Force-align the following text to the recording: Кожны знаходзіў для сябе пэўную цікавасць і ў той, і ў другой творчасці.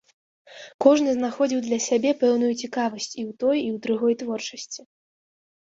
Кожны 0.85 1.09
знаходзіў 1.17 1.59
для 1.67 1.79
сябе 1.89 2.11
пэўную 2.23 2.49
цікавасць 2.65 3.11
і 3.11 3.21
ў 3.29 3.31
той, 3.45 3.57
і 3.67 3.69
ў 3.75 3.87
другой 3.87 4.13
творчасці. 4.25 4.81